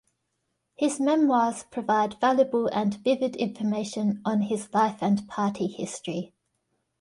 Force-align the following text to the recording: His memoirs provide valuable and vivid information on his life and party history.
His 0.73 0.99
memoirs 0.99 1.61
provide 1.69 2.19
valuable 2.19 2.65
and 2.65 2.95
vivid 3.03 3.35
information 3.35 4.19
on 4.25 4.41
his 4.41 4.67
life 4.73 4.97
and 4.99 5.27
party 5.27 5.67
history. 5.67 6.33